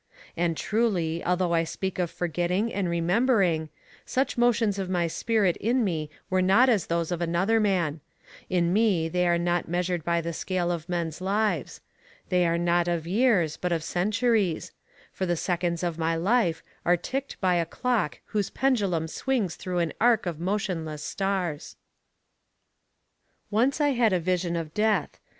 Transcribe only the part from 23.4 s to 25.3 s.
Once I had a vision of Death.